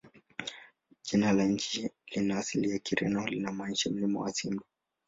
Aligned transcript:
Jina 1.03 1.33
la 1.33 1.45
nchi 1.45 1.91
lina 2.11 2.37
asili 2.37 2.69
ya 2.71 2.79
Kireno 2.79 3.21
na 3.21 3.29
linamaanisha 3.29 3.89
"Mlima 3.89 4.19
wa 4.19 4.33
Simba". 4.33 4.63